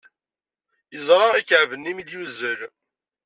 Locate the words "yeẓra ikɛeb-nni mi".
0.93-2.03